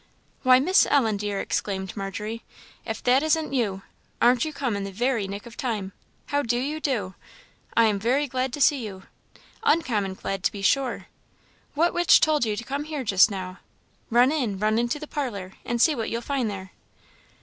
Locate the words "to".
8.53-8.61, 10.45-10.51, 12.55-12.63